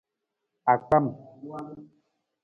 Akpam. 0.71 1.05